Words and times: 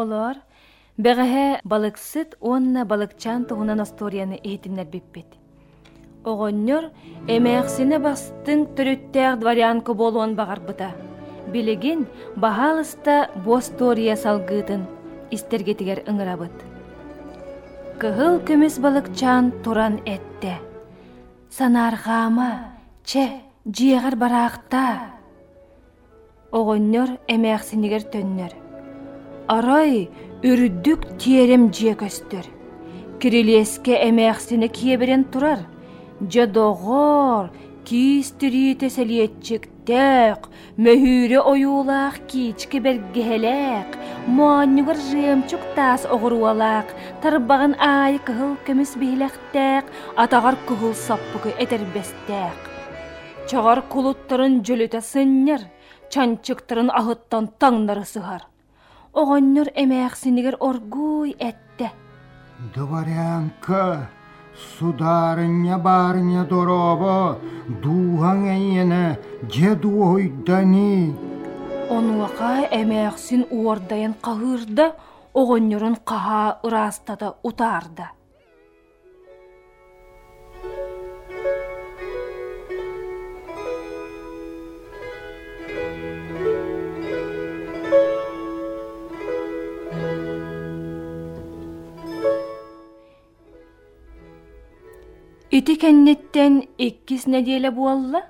Оголор, 0.00 0.38
бәғәһә 0.96 1.60
балыксыт 1.68 2.36
онна 2.40 2.86
балыкчан 2.88 3.44
туһунан 3.44 3.82
историяны 3.84 4.38
эйтиннер 4.42 4.86
биппит. 4.86 5.26
Оҕонньор 6.24 6.88
эмээхсине 7.28 7.98
бастың 8.00 8.64
төрүттәэх 8.76 9.36
дворянка 9.42 9.92
болуон 9.92 10.36
бағарбыта. 10.40 10.94
Билигин 11.52 12.06
баһалыста 12.36 13.28
бостория 13.44 14.16
салгыытын 14.16 14.86
истергетигер 15.30 16.00
ыңырабыт. 16.08 16.56
Кыһыл 18.00 18.40
көмүс 18.48 18.80
балыкчан 18.80 19.52
туран 19.62 20.00
этте. 20.06 20.56
Санаархаама, 21.50 22.72
че, 23.04 23.42
жиэгар 23.68 24.16
бараахта. 24.16 25.12
Оҕонньор 26.52 27.20
эмээхсинигер 27.28 28.08
төннөр. 28.12 28.59
Арай 29.50 30.04
үрдүк 30.46 31.16
тиерем 31.18 31.72
жие 31.74 31.96
көстөр. 31.98 32.44
Кирилеске 33.18 33.96
эмээхсини 34.06 34.68
киеберен 34.70 35.24
турар. 35.26 35.64
Жадоғор, 36.22 37.48
киис 37.82 38.30
тириите 38.38 38.86
селиетчиктээк, 38.94 40.46
мөһүүрэ 40.78 41.40
оюулаах 41.42 42.20
киички 42.30 42.78
бергеһелээк, 42.78 43.98
мооннугар 44.36 45.00
жыамчук 45.08 45.64
таас 45.74 46.06
оҕуруалаак, 46.06 46.94
тарбагын 47.18 47.74
аайы 47.74 48.22
кыһыл 48.22 48.54
көмүс 48.62 48.94
биһилэхтээк, 49.02 49.90
атагар 50.14 50.60
кыһыл 50.68 50.94
саппыгы 50.94 51.56
этербестээк. 51.58 52.60
Чагар 53.50 53.82
кулуттарын 53.90 54.62
жөлөтө 54.62 55.02
сыннер, 55.02 55.66
чанчыктарын 56.12 56.94
ахыттан 56.94 57.50
таңнары 57.58 58.06
сыгар. 58.06 58.46
Оҕоннор 59.12 59.68
эмээхсинигер 59.82 60.56
оргуй 60.60 61.30
этте. 61.48 61.90
Дворянка, 62.74 64.08
сударыня 64.78 65.78
барыня 65.78 66.44
дороба, 66.44 67.38
духан 67.82 68.46
әйене, 68.56 69.18
жеду 69.50 69.90
ойдани. 70.14 71.14
Онуака 71.90 72.68
эмээхсин 72.70 73.42
уордайын 73.50 74.14
каһыырда, 74.24 74.86
оҕоннорун 75.34 75.96
каһаа 76.10 76.60
ырастада 76.66 77.28
утаарда. 77.42 78.06
Ити 95.50 95.74
кэнниттен 95.82 96.54
иккис 96.78 97.26
неделе 97.26 97.70
буалла, 97.70 98.22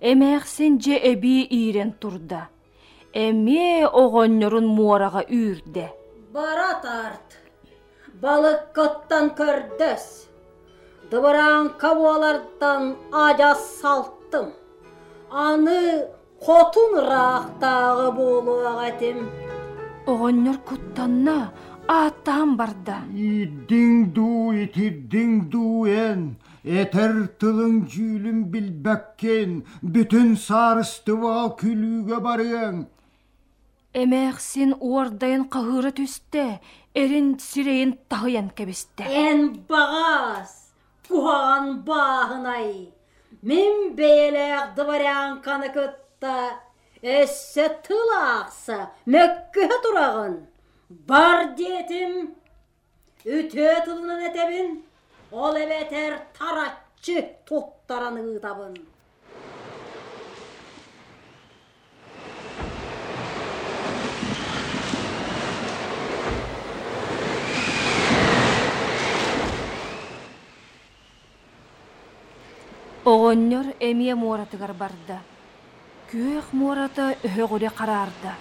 эмээхсин 0.00 0.80
же 0.80 0.96
эби 0.96 1.44
иирен 1.44 1.92
турда. 1.92 2.48
Эми 3.12 3.84
оҕоннорун 3.84 4.66
муорага 4.76 5.22
үүрде. 5.28 5.86
Бара 6.32 6.80
тарт. 6.84 7.28
Балык 8.22 8.72
коттан 8.76 9.26
көрдөс. 9.38 10.04
Дыбыран 11.10 11.76
кабуалардан 11.82 12.96
ажа 13.12 13.54
салттым. 13.54 14.46
Аны 15.30 16.08
котун 16.40 16.92
рахтагы 17.10 18.08
болуак 18.18 18.80
этим. 18.88 19.18
Оҕоннор 20.06 20.58
куттанна 20.68 21.52
ааттаан 21.88 22.56
барда. 22.56 22.98
Иддиң 23.12 24.12
ду, 24.16 24.52
итиддиң 24.64 25.48
дуен, 25.52 26.36
Eter 26.64 27.12
tılıncülüm 27.40 28.52
bilbekkin, 28.52 29.66
bütün 29.82 30.34
sarıstıva 30.34 31.56
külüge 31.56 32.24
barıyan. 32.24 32.86
Emersin 33.94 34.76
ordayın 34.80 35.44
kahırı 35.44 35.92
tüste, 35.92 36.60
erin 36.96 37.36
sireyin 37.36 38.00
tahıyan 38.08 38.48
kebiste. 38.48 39.04
En 39.04 39.56
bağas, 39.68 40.68
kuhan 41.08 41.86
bağınay, 41.86 42.74
min 43.42 43.98
beyelek 43.98 44.76
dıvaryan 44.76 45.42
kanakıtta, 45.42 46.50
esse 47.02 47.80
tılaksa, 47.82 48.92
mekkehe 49.06 49.82
durağın. 49.84 50.40
Bar 50.90 51.56
diyetim, 51.56 52.34
ütü 53.24 53.74
tılının 53.84 54.20
etebin, 54.20 54.86
Ол 55.34 55.56
эбетер 55.56 56.12
таратчы 56.38 57.16
туттаран 57.44 58.16
ытабын. 58.36 58.74
Оҕоннор 73.04 73.66
эмиэ 73.80 74.14
муоратыгар 74.14 74.72
барда. 74.72 75.18
Күөх 76.10 76.46
муората 76.52 77.16
өһөгүре 77.26 77.70
караарда. 77.74 78.32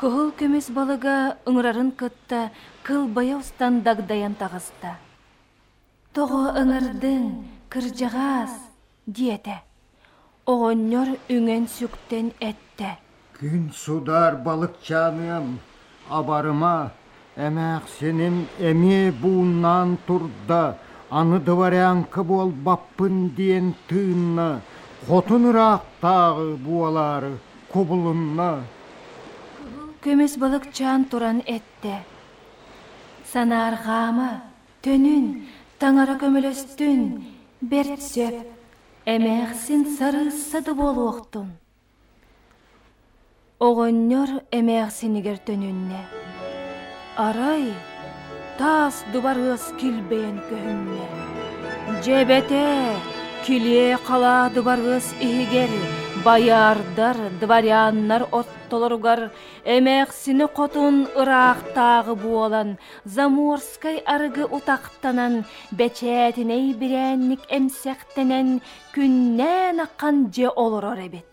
Кыһыл 0.00 0.28
көмес 0.36 0.68
балыга 0.76 1.38
ыңырарын 1.48 1.90
кытта 1.96 2.50
кыл 2.84 3.08
бая 3.08 3.38
устан 3.40 3.80
дагдаян 3.80 4.34
тагыста. 4.34 4.98
Тоҕо 6.16 6.44
ыңырдың, 6.60 7.24
кыржаҕаас, 7.72 8.54
диэте. 9.16 9.56
Оҕоннор 10.52 11.08
үңен 11.36 11.64
сүктен 11.76 12.26
этте. 12.40 12.90
Күн 13.36 13.64
судар 13.82 14.32
балыкчаным, 14.46 15.46
абарыма, 16.18 16.78
эмээхсиним 17.36 18.36
эми 18.68 19.10
буунан 19.20 19.98
турда, 20.06 20.78
аны 21.10 21.38
дворянка 21.48 22.24
бол 22.24 22.48
баппын 22.66 23.16
диен 23.36 23.74
тыынна, 23.88 24.62
хотунырақтағы 25.08 26.56
буалары 26.64 27.34
кубулунна. 27.72 28.64
Көмес 30.02 30.32
балыкчаан 30.42 31.04
туран 31.10 31.38
этте. 31.56 31.94
Санааргаама, 33.32 34.30
төнүн, 34.82 35.26
таңара 35.80 36.16
көмөлөстүн, 36.20 37.00
бертсөп, 37.60 38.36
эмээхсин 39.04 39.82
сарыссады 39.96 40.72
болуоктун. 40.74 41.48
Оҕоннор 43.60 44.30
эмээхсинигер 44.58 45.38
төнүнне. 45.46 46.00
Арай, 47.16 47.72
таас 48.58 49.04
дубарыас 49.12 49.72
килбейен 49.80 50.40
көһүнне. 50.48 51.06
Жебете, 52.04 52.66
килие 53.44 53.98
кала 54.06 54.50
дубарыас 54.54 55.12
ихигер, 55.20 55.70
баярдар, 56.26 57.16
дворяннар 57.40 58.22
оттолоругар, 58.38 59.30
эмээхсини 59.64 60.46
котун 60.56 61.06
ыраактагы 61.20 62.14
буолан, 62.16 62.78
заморскай 63.04 63.98
арыгы 64.14 64.44
утактанан, 64.56 65.44
бечетиней 65.70 66.74
бирэнник 66.80 67.42
эмсектенен, 67.48 68.60
күннен 68.94 69.78
аккан 69.86 70.32
же 70.34 70.48
олорор 70.48 70.98
эбит. 71.06 71.30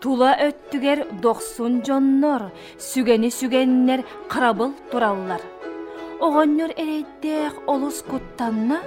Тула 0.00 0.32
өттүгер 0.48 1.20
доксун 1.20 1.82
жоннор, 1.84 2.42
сүгени 2.78 3.28
сүгеннер 3.28 4.00
карабыл 4.32 4.72
тураллар. 4.90 5.42
Оҕоннор 6.24 6.70
эрейдеэх 6.82 7.54
олус 7.66 7.98
куттанна, 8.10 8.78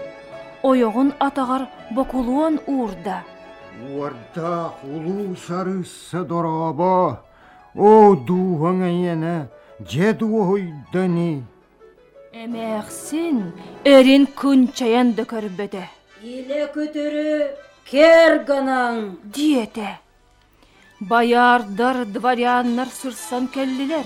ойоҕун 0.63 1.13
атагар 1.19 1.69
бокулуон 1.91 2.55
уурда. 2.65 3.21
Уарда 3.81 4.73
улуу 4.83 5.35
сарысса 5.35 6.23
дороба, 6.23 7.23
о 7.75 8.15
духан 8.15 8.83
әйене, 8.83 9.49
жеду 9.89 10.29
ойдани. 10.53 11.43
Эмээхсин 12.31 13.51
эрин 13.83 14.27
күнчаян 14.27 15.13
да 15.15 15.23
көрбөтө. 15.25 15.83
Иле 16.21 16.69
көтөрү 16.75 17.49
кергanaң. 17.89 19.17
диете. 19.23 19.99
Баярдар, 20.99 22.05
дворяннар 22.05 22.87
сырсан 22.87 23.47
келлилер, 23.47 24.05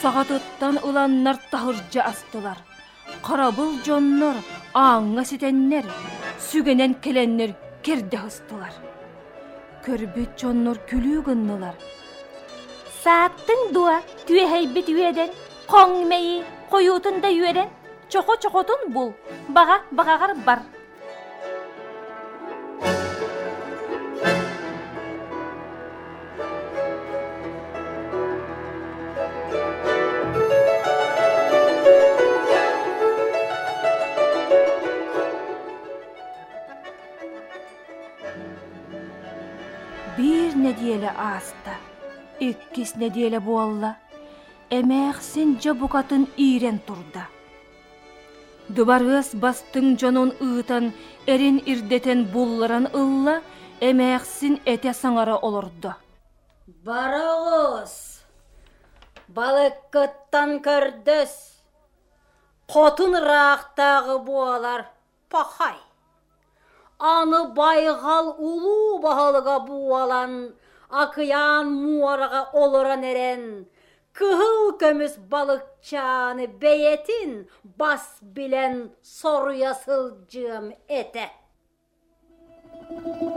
сағатыттан 0.00 0.78
ыланнар 0.82 1.36
тахыржа 1.50 2.02
астылар. 2.10 2.58
Карабыл 3.22 3.76
жоннор, 3.84 4.36
аңа 4.72 5.24
ситеннер, 5.24 5.84
сүгенен 6.38 6.94
келеннер 7.02 7.54
керде 7.82 8.16
хыстылар. 8.16 8.89
Көрбүт 9.90 10.36
жоннор 10.38 10.78
күлүү. 10.86 11.70
Сааттың 13.02 13.62
дуа, 13.74 13.96
түйе 14.28 14.60
бит 14.70 14.86
үйеден, 14.92 15.32
Коң 15.66 16.06
мейи 16.06 16.44
коюутун 16.70 17.18
да 17.20 17.26
үйерен, 17.34 17.66
чохо 18.08 18.36
чохотун 18.36 18.92
бул, 18.94 19.10
бага 19.48 19.80
багагар 19.90 20.36
бар. 20.46 20.62
Бир 40.60 40.76
неделе 40.76 41.08
аста, 41.16 41.74
иккис 42.38 42.94
неделе 42.94 43.40
буалла, 43.40 43.96
эмээхсин 44.68 45.58
жабукатын 45.58 46.26
иирен 46.36 46.78
турда. 46.84 47.24
Дубарыс 48.68 49.32
бастың 49.32 49.96
жонун 49.96 50.34
ыытан, 50.38 50.92
эрин 51.26 51.62
ирдетен 51.64 52.26
булларан 52.26 52.90
ылла, 52.92 53.40
эмээхсин 53.80 54.60
эте 54.66 54.92
саңара 54.92 55.38
олорду. 55.40 55.94
Барағыз, 56.84 58.20
балық 59.32 59.80
кыттан 59.96 60.58
көрдөс, 60.60 61.32
қотын 62.68 63.16
рақтағы 63.16 64.18
буалар 64.28 64.90
пахай. 65.30 65.78
anı 67.00 67.56
baygal 67.56 68.26
ulu 68.38 69.02
bahalıga 69.02 69.66
buvalan, 69.68 70.50
akıyan 70.90 71.66
muaraga 71.66 72.50
olara 72.52 72.96
neren, 72.96 73.66
kıhıl 74.12 74.78
kömüs 74.78 75.18
balıkçanı 75.30 76.60
beyetin 76.60 77.50
bas 77.64 78.18
bilen 78.22 78.90
soru 79.02 79.52
yasılcığım 79.52 80.72
ete. 80.88 81.30
Müzik 82.90 83.29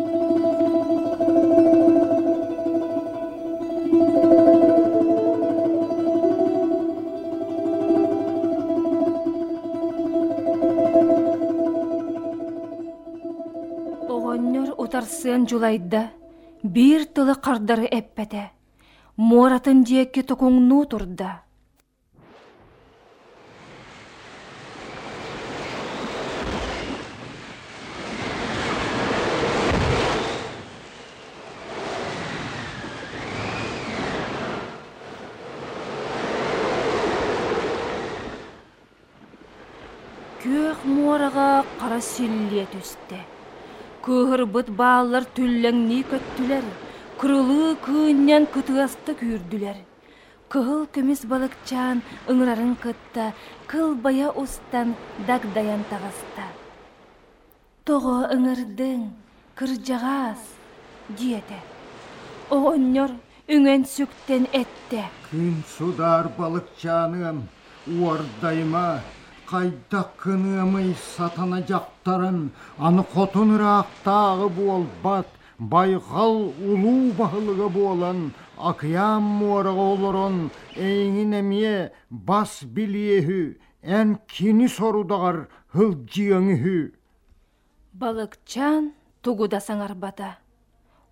утарсыан 14.93 15.47
жулайда, 15.49 16.11
бир 16.61 17.07
тылы 17.09 17.33
қардары 17.33 17.87
эппете, 17.89 18.51
муаратын 19.17 19.81
диэкки 19.83 20.21
токуңнуу 20.21 20.85
турда. 20.85 21.41
Көх 40.45 40.85
муараға 40.85 41.63
қара 41.81 41.97
силлие 41.97 42.69
түсті. 42.69 43.32
Кыһырбыт 44.03 44.67
баалар 44.75 45.23
түлләңни 45.35 46.01
көттүләр, 46.11 46.65
кырылы 47.21 47.75
кыыннан 47.85 48.49
кытыасты 48.51 49.15
күйірдүләр. 49.21 49.77
Кыһыл 50.51 50.81
көміс 50.95 51.23
балыкчан 51.31 52.01
ыңрарын 52.27 52.73
кытта, 52.83 53.29
кыл 53.71 53.95
бая 53.95 54.33
устан 54.43 54.91
дагдаян 55.29 55.85
тағаста. 55.87 56.49
Тоғы 57.87 58.17
ыңырдың, 58.35 59.07
кыржағас, 59.55 60.43
диете. 61.15 61.63
Оғоннор 62.51 63.15
үңен 63.47 63.87
сүктен 63.87 64.49
этте. 64.51 65.07
Күн 65.31 65.63
судар 65.77 66.27
балыкчаным, 66.37 67.45
уардайма, 67.87 68.99
қайда 69.53 70.01
кынымый 70.17 70.95
сатана 70.97 71.59
жақтарын, 71.61 72.49
аны 72.79 73.03
қотынырақ 73.13 73.85
болбат, 74.57 75.27
байғал 75.59 76.49
улуу 76.57 77.13
бағылыға 77.13 77.67
болан, 77.69 78.33
акыям 78.57 79.21
муараға 79.21 79.85
олорон, 79.93 80.49
эйңин 80.75 81.37
эмие 81.37 81.91
бас 82.09 82.63
билиехү, 82.63 83.59
ән 83.83 84.17
кини 84.27 84.65
сорудағар 84.65 85.47
хыл 85.69 85.93
жиыңыхү. 86.09 86.91
Балыкчан 87.93 88.93
тугуда 89.21 89.59
саңарбата. 89.59 90.37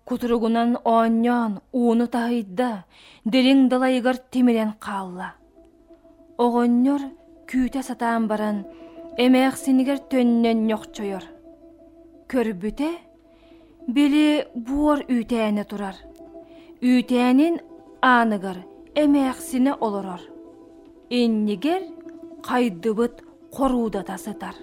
Кутуругунан 0.04 0.78
оонньон 0.82 1.60
ууну 1.70 2.08
таһыйда, 2.10 2.84
дилиң 3.24 3.68
далайыгар 3.70 4.18
тимирен 4.32 4.74
қалла. 4.80 5.36
Оғонньор 6.38 7.21
күүтэ 7.48 7.82
сатаан 7.82 8.28
баран, 8.30 8.64
эмээхсинигер 9.18 9.98
төннөн 10.10 10.58
ньохчойор. 10.68 11.24
Көрбүтэ, 12.30 12.90
били 13.94 14.46
буор 14.54 15.04
үүтээне 15.08 15.64
турар. 15.68 15.96
Үүтээнин 16.82 17.60
aanыгар 18.02 18.58
эмээхсине 18.94 19.72
олорор. 19.86 20.22
Иннигер 21.10 21.82
кайдыбыт 22.42 23.22
корууда 23.52 24.02
тасытар. 24.02 24.56